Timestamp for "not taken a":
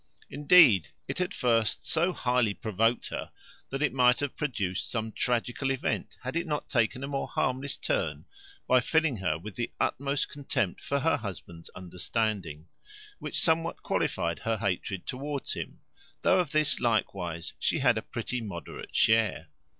6.47-7.07